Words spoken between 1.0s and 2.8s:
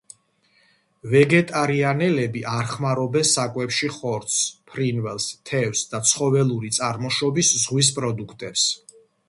ვეგეტარიანელები არ